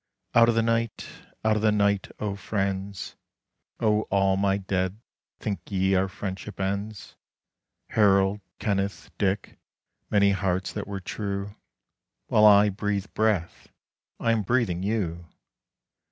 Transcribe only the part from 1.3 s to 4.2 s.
out of the Night, O Friends: O